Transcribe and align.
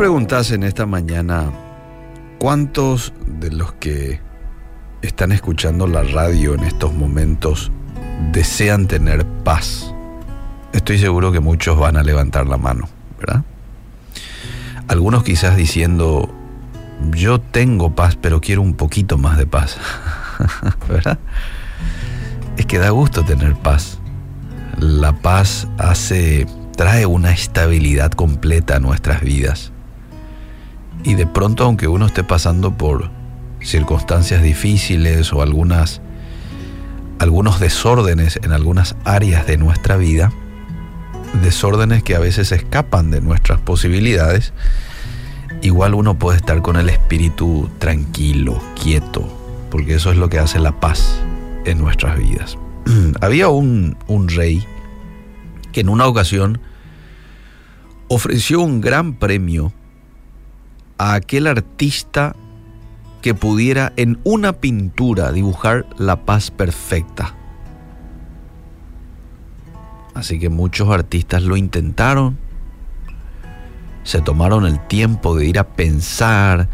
preguntas 0.00 0.50
en 0.50 0.62
esta 0.62 0.86
mañana, 0.86 1.52
¿cuántos 2.38 3.12
de 3.26 3.50
los 3.50 3.74
que 3.74 4.18
están 5.02 5.30
escuchando 5.30 5.86
la 5.86 6.02
radio 6.02 6.54
en 6.54 6.60
estos 6.60 6.94
momentos 6.94 7.70
desean 8.32 8.86
tener 8.86 9.26
paz? 9.44 9.94
Estoy 10.72 10.98
seguro 10.98 11.32
que 11.32 11.40
muchos 11.40 11.78
van 11.78 11.98
a 11.98 12.02
levantar 12.02 12.46
la 12.46 12.56
mano, 12.56 12.88
¿verdad? 13.18 13.42
Algunos 14.88 15.22
quizás 15.22 15.54
diciendo, 15.54 16.34
yo 17.10 17.38
tengo 17.38 17.94
paz, 17.94 18.16
pero 18.16 18.40
quiero 18.40 18.62
un 18.62 18.76
poquito 18.76 19.18
más 19.18 19.36
de 19.36 19.46
paz, 19.46 19.76
¿verdad? 20.88 21.18
Es 22.56 22.64
que 22.64 22.78
da 22.78 22.88
gusto 22.88 23.22
tener 23.22 23.54
paz. 23.54 23.98
La 24.78 25.12
paz 25.12 25.68
hace, 25.76 26.46
trae 26.74 27.04
una 27.04 27.32
estabilidad 27.32 28.12
completa 28.12 28.76
a 28.76 28.80
nuestras 28.80 29.20
vidas. 29.20 29.69
Y 31.02 31.14
de 31.14 31.26
pronto, 31.26 31.64
aunque 31.64 31.88
uno 31.88 32.06
esté 32.06 32.24
pasando 32.24 32.76
por 32.76 33.10
circunstancias 33.62 34.42
difíciles 34.42 35.32
o 35.32 35.42
algunas, 35.42 36.00
algunos 37.18 37.60
desórdenes 37.60 38.38
en 38.42 38.52
algunas 38.52 38.96
áreas 39.04 39.46
de 39.46 39.56
nuestra 39.56 39.96
vida, 39.96 40.32
desórdenes 41.42 42.02
que 42.02 42.14
a 42.14 42.18
veces 42.18 42.52
escapan 42.52 43.10
de 43.10 43.20
nuestras 43.20 43.60
posibilidades, 43.60 44.52
igual 45.62 45.94
uno 45.94 46.18
puede 46.18 46.38
estar 46.38 46.62
con 46.62 46.76
el 46.76 46.88
espíritu 46.88 47.70
tranquilo, 47.78 48.60
quieto, 48.80 49.26
porque 49.70 49.94
eso 49.94 50.10
es 50.10 50.18
lo 50.18 50.28
que 50.28 50.38
hace 50.38 50.58
la 50.58 50.80
paz 50.80 51.20
en 51.64 51.78
nuestras 51.78 52.18
vidas. 52.18 52.58
Había 53.20 53.48
un, 53.48 53.96
un 54.06 54.28
rey 54.28 54.64
que 55.72 55.80
en 55.80 55.88
una 55.88 56.06
ocasión 56.06 56.60
ofreció 58.08 58.60
un 58.60 58.80
gran 58.80 59.14
premio 59.14 59.72
a 61.00 61.14
aquel 61.14 61.46
artista 61.46 62.36
que 63.22 63.34
pudiera 63.34 63.94
en 63.96 64.20
una 64.22 64.52
pintura 64.52 65.32
dibujar 65.32 65.86
la 65.96 66.26
paz 66.26 66.50
perfecta. 66.50 67.34
Así 70.12 70.38
que 70.38 70.50
muchos 70.50 70.90
artistas 70.90 71.42
lo 71.42 71.56
intentaron, 71.56 72.36
se 74.04 74.20
tomaron 74.20 74.66
el 74.66 74.78
tiempo 74.88 75.34
de 75.34 75.46
ir 75.46 75.58
a 75.58 75.68
pensar, 75.68 76.68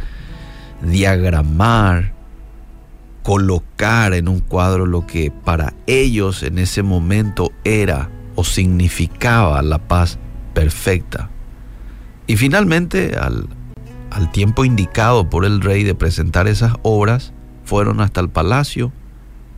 diagramar, 0.83 2.13
colocar 3.23 4.13
en 4.13 4.27
un 4.27 4.41
cuadro 4.41 4.87
lo 4.87 5.07
que 5.07 5.31
para 5.31 5.73
ellos 5.87 6.43
en 6.43 6.59
ese 6.59 6.83
momento 6.83 7.53
era 7.63 8.11
o 8.35 8.43
significaba 8.43 9.63
la 9.63 9.79
paz 9.79 10.19
perfecta. 10.53 11.31
Y 12.27 12.37
finalmente, 12.37 13.17
al, 13.17 13.49
al 14.11 14.31
tiempo 14.31 14.65
indicado 14.65 15.29
por 15.29 15.45
el 15.45 15.61
rey 15.61 15.85
de 15.85 15.95
presentar 15.95 16.49
esas 16.49 16.75
obras, 16.83 17.33
fueron 17.65 18.01
hasta 18.01 18.21
el 18.21 18.29
palacio, 18.29 18.93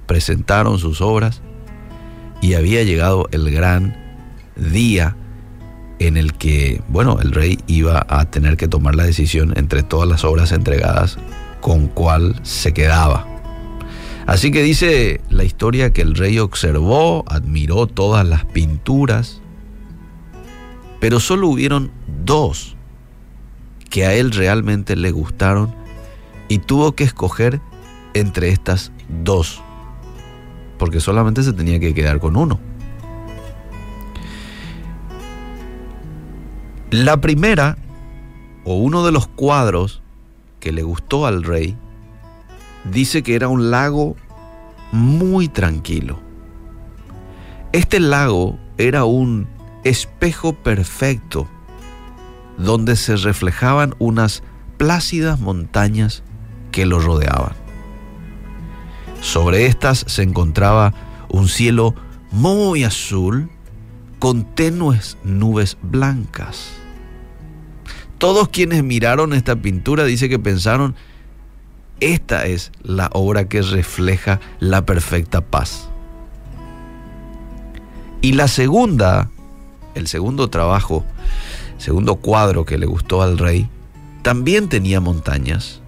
presentaron 0.06 0.78
sus 0.78 1.00
obras 1.00 1.42
y 2.40 2.54
había 2.54 2.82
llegado 2.82 3.28
el 3.32 3.50
gran 3.50 3.96
día 4.56 5.16
en 5.98 6.16
el 6.16 6.32
que, 6.34 6.80
bueno, 6.88 7.18
el 7.20 7.32
rey 7.32 7.58
iba 7.66 8.06
a 8.08 8.24
tener 8.30 8.56
que 8.56 8.68
tomar 8.68 8.94
la 8.94 9.04
decisión 9.04 9.52
entre 9.56 9.82
todas 9.82 10.08
las 10.08 10.24
obras 10.24 10.52
entregadas 10.52 11.18
con 11.60 11.88
cuál 11.88 12.40
se 12.44 12.72
quedaba. 12.72 13.26
Así 14.26 14.50
que 14.50 14.62
dice 14.62 15.20
la 15.28 15.44
historia 15.44 15.92
que 15.92 16.02
el 16.02 16.14
rey 16.14 16.38
observó, 16.38 17.24
admiró 17.28 17.86
todas 17.86 18.26
las 18.26 18.44
pinturas, 18.44 19.40
pero 21.00 21.20
solo 21.20 21.48
hubieron 21.48 21.90
dos 22.24 22.77
que 23.90 24.06
a 24.06 24.14
él 24.14 24.32
realmente 24.32 24.96
le 24.96 25.10
gustaron 25.10 25.74
y 26.48 26.58
tuvo 26.58 26.92
que 26.92 27.04
escoger 27.04 27.60
entre 28.14 28.50
estas 28.50 28.92
dos, 29.22 29.62
porque 30.78 31.00
solamente 31.00 31.42
se 31.42 31.52
tenía 31.52 31.78
que 31.78 31.94
quedar 31.94 32.20
con 32.20 32.36
uno. 32.36 32.58
La 36.90 37.20
primera, 37.20 37.76
o 38.64 38.76
uno 38.76 39.04
de 39.04 39.12
los 39.12 39.26
cuadros 39.26 40.00
que 40.58 40.72
le 40.72 40.82
gustó 40.82 41.26
al 41.26 41.42
rey, 41.42 41.76
dice 42.90 43.22
que 43.22 43.34
era 43.34 43.48
un 43.48 43.70
lago 43.70 44.16
muy 44.90 45.48
tranquilo. 45.48 46.18
Este 47.72 48.00
lago 48.00 48.58
era 48.78 49.04
un 49.04 49.46
espejo 49.84 50.54
perfecto 50.54 51.46
donde 52.58 52.96
se 52.96 53.16
reflejaban 53.16 53.94
unas 53.98 54.42
plácidas 54.76 55.40
montañas 55.40 56.22
que 56.72 56.86
lo 56.86 56.98
rodeaban. 56.98 57.54
Sobre 59.20 59.66
estas 59.66 60.04
se 60.06 60.22
encontraba 60.22 60.94
un 61.28 61.48
cielo 61.48 61.94
muy 62.30 62.84
azul 62.84 63.48
con 64.18 64.44
tenues 64.54 65.16
nubes 65.24 65.76
blancas. 65.82 66.70
Todos 68.18 68.48
quienes 68.48 68.82
miraron 68.82 69.32
esta 69.32 69.56
pintura 69.56 70.04
dice 70.04 70.28
que 70.28 70.38
pensaron, 70.38 70.96
esta 72.00 72.46
es 72.46 72.72
la 72.82 73.10
obra 73.12 73.48
que 73.48 73.62
refleja 73.62 74.40
la 74.58 74.84
perfecta 74.84 75.40
paz. 75.40 75.88
Y 78.20 78.32
la 78.32 78.48
segunda, 78.48 79.30
el 79.94 80.08
segundo 80.08 80.48
trabajo, 80.50 81.04
segundo 81.78 82.16
cuadro 82.16 82.64
que 82.64 82.78
le 82.78 82.86
gustó 82.86 83.22
al 83.22 83.38
rey, 83.38 83.70
también 84.22 84.68
tenía 84.68 85.00
montañas, 85.00 85.80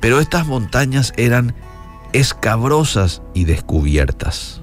pero 0.00 0.20
estas 0.20 0.46
montañas 0.46 1.12
eran 1.16 1.54
escabrosas 2.12 3.22
y 3.34 3.44
descubiertas. 3.44 4.60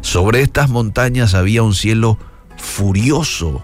Sobre 0.00 0.42
estas 0.42 0.70
montañas 0.70 1.34
había 1.34 1.62
un 1.62 1.74
cielo 1.74 2.18
furioso, 2.56 3.62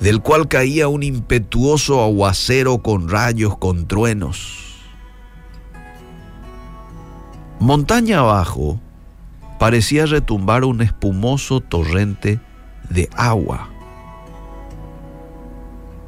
del 0.00 0.20
cual 0.20 0.48
caía 0.48 0.88
un 0.88 1.02
impetuoso 1.02 2.02
aguacero 2.02 2.78
con 2.78 3.08
rayos, 3.08 3.56
con 3.58 3.86
truenos. 3.86 4.76
Montaña 7.60 8.18
abajo 8.18 8.80
parecía 9.60 10.06
retumbar 10.06 10.64
un 10.64 10.82
espumoso 10.82 11.60
torrente 11.60 12.40
de 12.90 13.08
agua. 13.14 13.71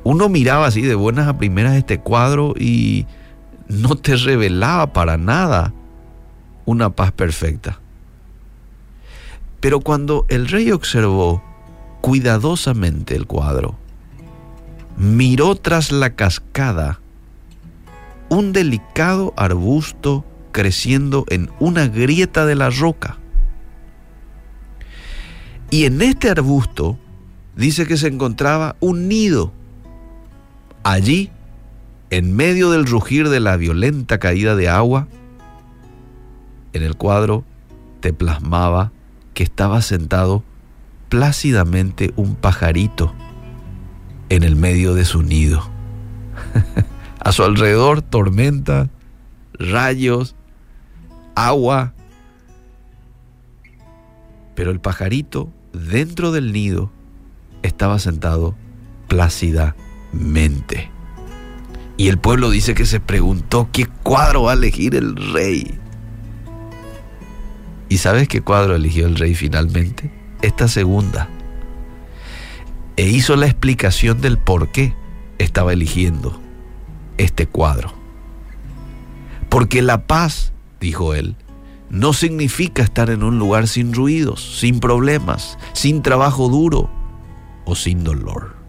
Uno 0.04 0.28
miraba 0.28 0.66
así 0.66 0.82
de 0.82 0.94
buenas 0.94 1.26
a 1.28 1.38
primeras 1.38 1.75
este 1.75 1.98
cuadro 1.98 2.54
y 2.59 3.06
no 3.69 3.97
te 3.97 4.16
revelaba 4.16 4.92
para 4.92 5.16
nada 5.16 5.72
una 6.66 6.91
paz 6.91 7.12
perfecta. 7.12 7.81
Pero 9.60 9.81
cuando 9.81 10.26
el 10.28 10.48
rey 10.48 10.70
observó 10.70 11.42
cuidadosamente 12.03 13.16
el 13.16 13.26
cuadro, 13.26 13.76
miró 14.98 15.54
tras 15.54 15.91
la 15.91 16.10
cascada 16.10 17.00
un 18.28 18.53
delicado 18.53 19.32
arbusto 19.36 20.25
creciendo 20.53 21.25
en 21.28 21.50
una 21.60 21.88
grieta 21.88 22.44
de 22.47 22.54
la 22.54 22.71
roca. 22.71 23.19
Y 25.71 25.86
en 25.86 26.03
este 26.03 26.31
arbusto 26.31 26.98
dice 27.56 27.86
que 27.86 27.97
se 27.97 28.09
encontraba 28.09 28.76
un 28.81 29.09
nido. 29.09 29.53
Allí, 30.84 31.31
en 32.11 32.37
medio 32.37 32.71
del 32.71 32.87
rugir 32.87 33.31
de 33.31 33.41
la 33.41 33.56
violenta 33.56 34.19
caída 34.19 34.55
de 34.55 34.69
agua, 34.69 35.09
en 36.75 36.83
el 36.83 36.95
cuadro 36.95 37.42
te 38.01 38.13
plasmaba 38.13 38.92
que 39.33 39.45
estaba 39.45 39.81
sentado 39.81 40.45
plácidamente 41.09 42.13
un 42.16 42.34
pajarito 42.34 43.15
en 44.28 44.42
el 44.42 44.57
medio 44.57 44.95
de 44.95 45.07
su 45.07 45.22
nido. 45.22 45.63
A 47.21 47.33
su 47.33 47.45
alrededor 47.45 48.03
tormenta, 48.03 48.91
rayos, 49.54 50.37
agua. 51.34 51.95
Pero 54.54 54.71
el 54.71 54.80
pajarito 54.80 55.51
dentro 55.72 56.30
del 56.30 56.53
nido 56.53 56.92
estaba 57.63 57.98
sentado 57.98 58.54
plácidamente. 60.15 60.91
Y 61.97 62.09
el 62.09 62.19
pueblo 62.19 62.51
dice 62.51 62.75
que 62.75 62.87
se 62.87 63.01
preguntó 63.01 63.69
qué 63.72 63.87
cuadro 64.03 64.45
va 64.45 64.53
a 64.53 64.55
elegir 64.55 64.95
el 64.95 65.15
rey. 65.33 65.78
¿Y 67.89 67.99
sabes 67.99 68.27
qué 68.27 68.41
cuadro 68.41 68.75
eligió 68.75 69.07
el 69.07 69.16
rey 69.16 69.34
finalmente? 69.34 70.11
Esta 70.43 70.66
segunda. 70.66 71.28
E 72.97 73.07
hizo 73.07 73.37
la 73.37 73.47
explicación 73.47 74.21
del 74.21 74.39
por 74.39 74.72
qué 74.72 74.95
estaba 75.39 75.72
eligiendo 75.72 76.41
este 77.16 77.47
cuadro. 77.47 77.93
Porque 79.49 79.83
la 79.83 80.07
paz, 80.07 80.53
dijo 80.81 81.15
él, 81.15 81.37
no 81.91 82.13
significa 82.13 82.83
estar 82.83 83.11
en 83.11 83.22
un 83.22 83.39
lugar 83.39 83.69
sin 83.69 83.95
ruidos, 83.95 84.59
sin 84.59 84.81
problemas, 84.81 85.59
sin 85.75 86.03
trabajo 86.03 86.49
duro 86.49 86.91
o 87.65 87.77
sin 87.77 88.03
dolor. 88.03 88.64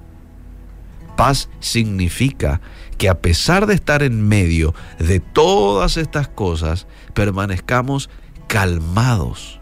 Paz 1.16 1.50
significa 1.60 2.62
que 2.98 3.10
a 3.10 3.20
pesar 3.20 3.68
de 3.68 3.74
estar 3.74 4.04
en 4.04 4.28
medio 4.28 4.74
de 5.00 5.20
todas 5.20 5.98
estas 5.98 6.28
cosas, 6.28 6.88
permanezcamos 7.14 8.10
calmados 8.48 9.60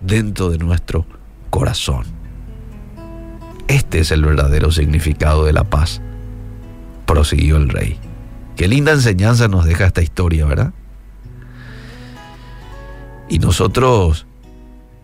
dentro 0.00 0.50
de 0.50 0.58
nuestro 0.58 1.06
corazón. 1.50 2.04
Este 3.68 4.00
es 4.00 4.10
el 4.10 4.24
verdadero 4.24 4.70
significado 4.70 5.44
de 5.44 5.52
la 5.52 5.64
paz, 5.64 6.00
prosiguió 7.06 7.56
el 7.56 7.68
rey. 7.68 7.98
Qué 8.56 8.68
linda 8.68 8.92
enseñanza 8.92 9.48
nos 9.48 9.64
deja 9.64 9.86
esta 9.86 10.02
historia, 10.02 10.46
¿verdad? 10.46 10.72
Y 13.28 13.38
nosotros, 13.38 14.26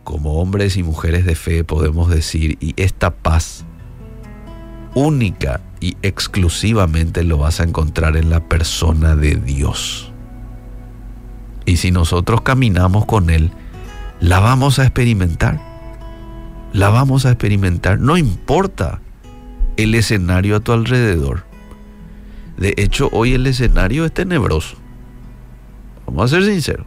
como 0.05 0.41
hombres 0.41 0.77
y 0.77 0.83
mujeres 0.83 1.25
de 1.25 1.35
fe, 1.35 1.65
podemos 1.65 2.11
decir, 2.11 2.59
y 2.61 2.75
esta 2.77 3.11
paz 3.11 3.65
única 4.95 5.61
y 5.81 5.97
exclusivamente 6.03 7.25
lo 7.25 7.39
vas 7.39 7.61
a 7.61 7.65
encontrar 7.65 8.17
en 8.17 8.31
la 8.31 8.41
persona 8.41 9.17
de 9.17 9.37
Dios. 9.37 10.13
Y 11.65 11.79
si 11.79 11.91
nosotros 11.91 12.43
caminamos 12.43 13.07
con 13.07 13.31
Él, 13.31 13.51
la 14.21 14.41
vamos 14.41 14.79
a 14.79 14.83
experimentar. 14.83 15.61
La 16.73 16.91
vamos 16.91 17.27
a 17.27 17.31
experimentar. 17.31 17.99
No 17.99 18.17
importa 18.17 19.01
el 19.77 19.95
escenario 19.95 20.57
a 20.57 20.61
tu 20.61 20.73
alrededor. 20.73 21.45
De 22.59 22.75
hecho, 22.77 23.09
hoy 23.13 23.33
el 23.33 23.47
escenario 23.47 24.05
es 24.05 24.13
tenebroso. 24.13 24.77
Vamos 26.07 26.31
a 26.31 26.37
ser 26.37 26.45
sinceros. 26.45 26.87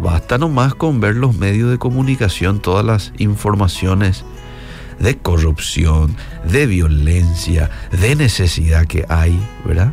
Basta 0.00 0.38
nomás 0.38 0.74
con 0.74 1.00
ver 1.00 1.16
los 1.16 1.36
medios 1.36 1.70
de 1.70 1.78
comunicación, 1.78 2.60
todas 2.60 2.84
las 2.84 3.12
informaciones 3.18 4.24
de 4.98 5.18
corrupción, 5.18 6.16
de 6.50 6.66
violencia, 6.66 7.70
de 8.00 8.16
necesidad 8.16 8.86
que 8.86 9.04
hay, 9.08 9.38
¿verdad? 9.64 9.92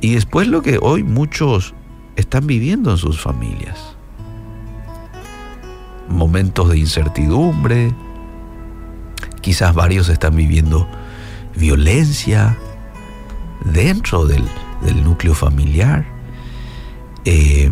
Y 0.00 0.14
después 0.14 0.46
lo 0.48 0.62
que 0.62 0.78
hoy 0.80 1.02
muchos 1.02 1.74
están 2.16 2.46
viviendo 2.46 2.90
en 2.90 2.98
sus 2.98 3.20
familias. 3.20 3.96
Momentos 6.08 6.70
de 6.70 6.78
incertidumbre, 6.78 7.92
quizás 9.40 9.74
varios 9.74 10.08
están 10.08 10.36
viviendo 10.36 10.88
violencia 11.56 12.56
dentro 13.64 14.26
del, 14.26 14.44
núcleo 15.02 15.34
familiar. 15.34 16.06
Eh, 17.24 17.70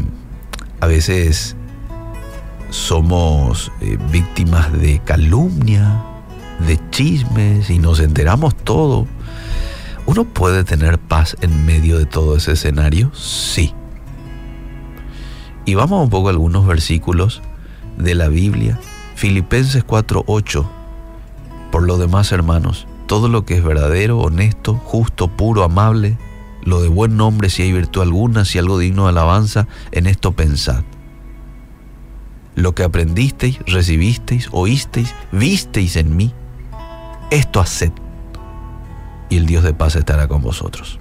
a 0.81 0.87
veces 0.87 1.57
somos 2.77 3.73
eh, 3.81 3.97
víctimas 4.13 4.71
de 4.73 5.01
calumnia, 5.03 6.05
de 6.67 6.79
chismes 6.91 7.71
y 7.71 7.79
nos 7.79 8.01
enteramos 8.01 8.55
todo. 8.55 9.07
¿Uno 10.05 10.25
puede 10.25 10.63
tener 10.63 10.99
paz 10.99 11.37
en 11.41 11.65
medio 11.65 11.99
de 11.99 12.05
todo 12.05 12.37
ese 12.37 12.53
escenario? 12.53 13.11
Sí. 13.15 13.75
Y 15.65 15.75
vamos 15.75 16.05
un 16.05 16.11
poco 16.11 16.29
a 16.29 16.31
algunos 16.31 16.67
versículos 16.67 17.43
de 17.97 18.15
la 18.15 18.29
Biblia. 18.29 18.79
Filipenses 19.17 19.83
4:8. 19.85 20.69
Por 21.73 21.83
lo 21.83 21.97
demás, 21.97 22.31
hermanos, 22.31 22.87
todo 23.07 23.29
lo 23.29 23.45
que 23.47 23.57
es 23.57 23.65
verdadero, 23.65 24.19
honesto, 24.19 24.75
justo, 24.75 25.29
puro, 25.29 25.65
amable, 25.65 26.19
lo 26.63 26.83
de 26.83 26.89
buen 26.89 27.17
nombre, 27.17 27.49
si 27.49 27.63
hay 27.63 27.73
virtud 27.73 28.03
alguna, 28.03 28.45
si 28.45 28.59
algo 28.59 28.79
digno 28.79 29.05
de 29.05 29.11
alabanza, 29.11 29.67
en 29.93 30.07
esto 30.07 30.33
pensad 30.33 30.85
lo 32.57 32.75
que 32.75 32.83
aprendisteis, 32.83 33.61
recibisteis, 33.67 34.49
oísteis, 34.51 35.15
visteis 35.31 35.95
en 35.97 36.17
mí, 36.17 36.33
esto 37.31 37.61
haced, 37.61 37.93
y 39.29 39.37
el 39.37 39.47
Dios 39.47 39.63
de 39.63 39.75
paz 39.75 39.95
estará 39.95 40.27
con 40.27 40.41
vosotros. 40.41 40.99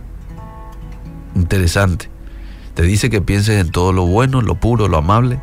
Interesante. 1.34 2.10
Te 2.74 2.84
dice 2.84 3.10
que 3.10 3.22
pienses 3.22 3.60
en 3.62 3.72
todo 3.72 3.94
lo 3.94 4.06
bueno, 4.06 4.42
lo 4.42 4.56
puro, 4.56 4.90
lo 4.90 4.98
amable, 4.98 5.40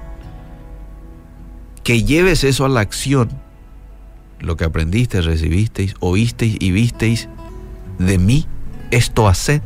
que 1.82 2.04
lleves 2.04 2.44
eso 2.44 2.66
a 2.66 2.68
la 2.68 2.80
acción, 2.80 3.30
lo 4.38 4.56
que 4.56 4.64
aprendisteis, 4.64 5.24
recibisteis, 5.24 5.94
oísteis 6.00 6.56
y 6.60 6.72
visteis 6.72 7.30
de 7.98 8.18
mí, 8.18 8.46
esto 8.90 9.28
haced, 9.28 9.62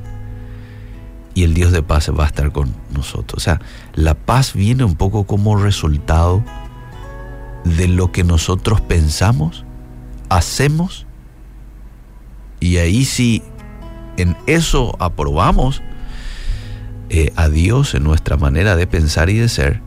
y 1.36 1.44
el 1.44 1.52
Dios 1.52 1.70
de 1.70 1.82
paz 1.82 2.10
va 2.18 2.24
a 2.24 2.28
estar 2.28 2.50
con 2.50 2.74
nosotros. 2.94 3.42
O 3.42 3.44
sea, 3.44 3.60
la 3.94 4.14
paz 4.14 4.54
viene 4.54 4.84
un 4.84 4.96
poco 4.96 5.26
como 5.26 5.56
resultado 5.56 6.42
de 7.62 7.88
lo 7.88 8.10
que 8.10 8.24
nosotros 8.24 8.80
pensamos, 8.80 9.66
hacemos, 10.30 11.06
y 12.58 12.78
ahí 12.78 13.04
si 13.04 13.42
en 14.16 14.34
eso 14.46 14.96
aprobamos 14.98 15.82
eh, 17.10 17.34
a 17.36 17.50
Dios 17.50 17.94
en 17.94 18.04
nuestra 18.04 18.38
manera 18.38 18.74
de 18.74 18.86
pensar 18.86 19.28
y 19.28 19.36
de 19.36 19.50
ser, 19.50 19.82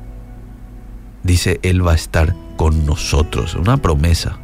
dice, 1.23 1.59
Él 1.63 1.85
va 1.85 1.93
a 1.93 1.95
estar 1.95 2.35
con 2.57 2.85
nosotros, 2.85 3.55
una 3.55 3.77
promesa. 3.77 4.37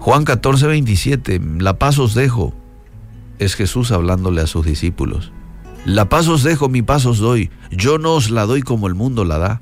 Juan 0.00 0.24
14, 0.24 0.66
27, 0.66 1.40
la 1.60 1.78
paz 1.78 1.98
os 1.98 2.14
dejo 2.14 2.52
es 3.38 3.54
Jesús 3.54 3.92
hablándole 3.92 4.40
a 4.40 4.46
sus 4.46 4.64
discípulos. 4.64 5.32
La 5.84 6.08
paz 6.08 6.26
os 6.28 6.42
dejo, 6.42 6.68
mi 6.68 6.82
paz 6.82 7.06
os 7.06 7.18
doy. 7.18 7.50
Yo 7.70 7.98
no 7.98 8.14
os 8.14 8.30
la 8.30 8.44
doy 8.46 8.62
como 8.62 8.88
el 8.88 8.94
mundo 8.94 9.24
la 9.24 9.38
da. 9.38 9.60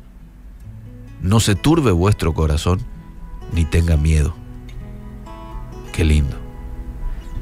No 1.20 1.40
se 1.40 1.54
turbe 1.54 1.90
vuestro 1.90 2.34
corazón, 2.34 2.80
ni 3.52 3.64
tenga 3.64 3.96
miedo. 3.96 4.34
Qué 5.92 6.04
lindo. 6.04 6.36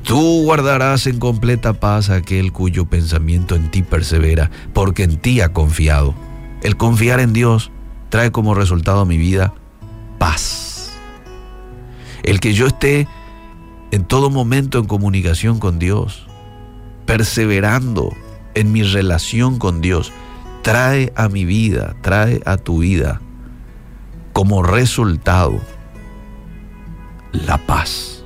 Tú 0.04 0.42
guardarás 0.42 1.06
en 1.06 1.20
completa 1.20 1.74
paz 1.74 2.10
aquel 2.10 2.52
cuyo 2.52 2.86
pensamiento 2.86 3.54
en 3.54 3.70
ti 3.70 3.82
persevera, 3.82 4.50
porque 4.72 5.04
en 5.04 5.16
ti 5.16 5.40
ha 5.40 5.52
confiado. 5.52 6.14
El 6.62 6.76
confiar 6.76 7.20
en 7.20 7.32
Dios 7.32 7.70
trae 8.08 8.32
como 8.32 8.54
resultado 8.54 9.00
a 9.00 9.04
mi 9.04 9.16
vida 9.16 9.54
paz. 10.18 10.92
El 12.24 12.40
que 12.40 12.52
yo 12.52 12.66
esté 12.66 13.06
en 13.92 14.04
todo 14.04 14.30
momento 14.30 14.78
en 14.78 14.86
comunicación 14.86 15.58
con 15.58 15.78
Dios, 15.78 16.26
perseverando 17.04 18.16
en 18.54 18.72
mi 18.72 18.82
relación 18.82 19.58
con 19.58 19.82
Dios, 19.82 20.12
trae 20.62 21.12
a 21.14 21.28
mi 21.28 21.44
vida, 21.44 21.94
trae 22.00 22.40
a 22.46 22.56
tu 22.56 22.78
vida 22.78 23.20
como 24.32 24.62
resultado 24.62 25.60
la 27.32 27.58
paz. 27.58 28.24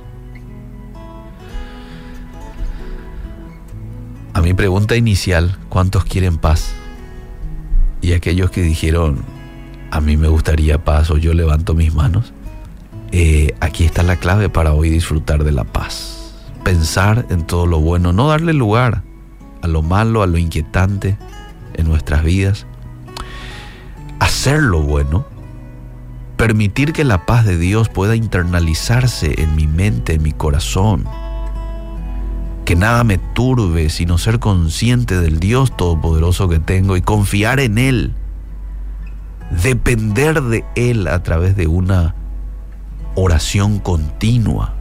A 4.33 4.41
mi 4.41 4.53
pregunta 4.53 4.95
inicial, 4.95 5.57
¿cuántos 5.67 6.05
quieren 6.05 6.37
paz? 6.37 6.71
Y 8.01 8.13
aquellos 8.13 8.51
que 8.51 8.61
dijeron, 8.61 9.17
a 9.91 9.99
mí 9.99 10.15
me 10.15 10.29
gustaría 10.29 10.85
paz 10.85 11.11
o 11.11 11.17
yo 11.17 11.33
levanto 11.33 11.73
mis 11.73 11.93
manos, 11.93 12.31
eh, 13.11 13.55
aquí 13.61 13.85
está 13.85 14.03
la 14.03 14.17
clave 14.17 14.49
para 14.49 14.73
hoy 14.73 14.89
disfrutar 14.89 15.43
de 15.43 15.51
la 15.51 15.63
paz. 15.63 16.33
Pensar 16.63 17.25
en 17.29 17.45
todo 17.45 17.65
lo 17.65 17.79
bueno, 17.79 18.11
no 18.11 18.27
darle 18.27 18.53
lugar 18.53 19.03
a 19.61 19.67
lo 19.67 19.81
malo, 19.81 20.21
a 20.21 20.27
lo 20.27 20.37
inquietante 20.37 21.17
en 21.73 21.87
nuestras 21.87 22.23
vidas. 22.23 22.65
Hacer 24.19 24.61
lo 24.61 24.81
bueno, 24.81 25.25
permitir 26.35 26.93
que 26.93 27.03
la 27.03 27.25
paz 27.25 27.45
de 27.45 27.57
Dios 27.57 27.89
pueda 27.89 28.15
internalizarse 28.15 29.41
en 29.41 29.55
mi 29.55 29.67
mente, 29.67 30.15
en 30.15 30.23
mi 30.23 30.31
corazón. 30.31 31.05
Que 32.65 32.75
nada 32.75 33.05
me 33.05 33.17
turbe, 33.17 33.89
sino 33.89 34.17
ser 34.17 34.39
consciente 34.39 35.21
del 35.21 35.39
Dios 35.39 35.75
Todopoderoso 35.77 36.49
que 36.49 36.59
tengo 36.59 36.97
y 36.97 37.01
confiar 37.01 37.61
en 37.61 37.77
Él. 37.77 38.13
Depender 39.63 40.41
de 40.41 40.65
Él 40.75 41.07
a 41.07 41.23
través 41.23 41.55
de 41.55 41.67
una 41.67 42.15
oración 43.17 43.79
continua. 43.79 44.75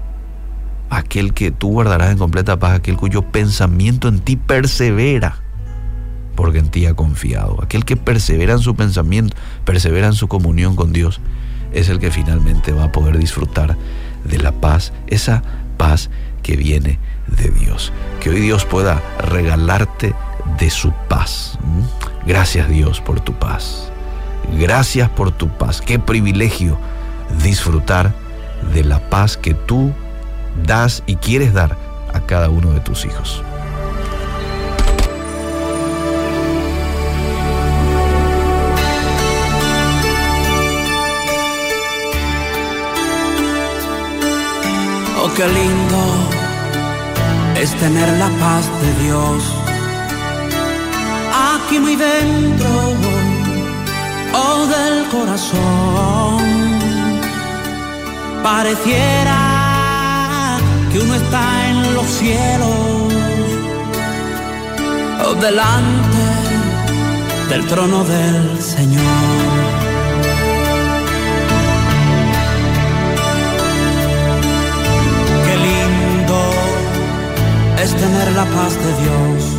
Aquel 0.91 1.33
que 1.33 1.51
tú 1.51 1.71
guardarás 1.73 2.13
en 2.13 2.19
completa 2.19 2.59
paz, 2.59 2.75
aquel 2.75 2.97
cuyo 2.97 3.23
pensamiento 3.23 4.09
en 4.09 4.21
ti 4.21 4.37
persevera, 4.37 5.39
porque 6.37 6.59
en 6.59 6.69
ti 6.69 6.87
ha 6.87 6.95
confiado. 6.95 7.59
Aquel 7.63 7.85
que 7.85 7.97
persevera 7.97 8.53
en 8.53 8.61
su 8.61 8.77
pensamiento, 8.77 9.35
persevera 9.65 10.07
en 10.07 10.13
su 10.13 10.29
comunión 10.29 10.77
con 10.77 10.93
Dios, 10.93 11.21
es 11.73 11.89
el 11.89 11.99
que 11.99 12.11
finalmente 12.11 12.73
va 12.73 12.85
a 12.85 12.93
poder 12.93 13.19
disfrutar 13.19 13.77
de 14.25 14.39
la 14.39 14.53
paz, 14.53 14.93
esa 15.07 15.43
paz 15.79 16.11
que 16.43 16.57
viene 16.57 17.01
de 17.27 17.49
Dios. 17.51 17.93
Que 18.21 18.31
hoy 18.31 18.41
Dios 18.41 18.65
pueda 18.67 19.03
regalarte 19.19 20.15
de 20.59 20.71
su 20.71 20.93
paz. 21.09 21.59
¿Mm? 21.65 22.29
Gracias 22.29 22.69
Dios 22.69 23.01
por 23.01 23.21
tu 23.21 23.33
paz. 23.33 23.91
Gracias 24.59 25.09
por 25.09 25.33
tu 25.33 25.49
paz. 25.49 25.81
Qué 25.81 25.99
privilegio 25.99 26.79
disfrutar 27.43 28.26
de 28.75 28.85
la 28.85 29.01
paz 29.11 29.37
que 29.37 29.55
tú 29.55 29.93
das 30.65 31.03
y 31.07 31.17
quieres 31.17 31.53
dar 31.53 31.77
a 32.13 32.21
cada 32.21 32.49
uno 32.51 32.73
de 32.73 32.81
tus 32.81 33.05
hijos. 33.05 33.43
qué 45.37 45.47
lindo 45.47 46.03
es 47.61 47.75
tener 47.75 48.09
la 48.19 48.29
paz 48.39 48.65
de 48.81 49.05
Dios 49.05 49.45
aquí 51.53 51.79
muy 51.79 51.97
dentro 51.97 52.69
oh 54.33 54.67
del 54.67 55.09
corazón. 55.09 56.86
Pareciera 58.47 59.41
que 60.93 61.01
uno 61.01 61.17
está 61.17 61.69
en 61.69 61.95
los 61.95 62.07
cielos, 62.07 63.13
delante 65.41 66.25
del 67.51 67.67
trono 67.67 68.05
del 68.05 68.63
Señor. 68.63 69.03
Qué 75.45 75.57
lindo 75.67 76.39
es 77.83 77.97
tener 77.97 78.33
la 78.33 78.45
paz 78.45 78.77
de 78.77 78.93
Dios 79.03 79.56